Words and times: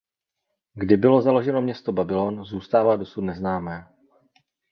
Kdy 0.73 0.97
bylo 0.97 1.21
založeno 1.21 1.61
město 1.61 1.91
Babylon 1.91 2.45
zůstává 2.45 2.95
dosud 2.95 3.21
neznámé. 3.21 3.87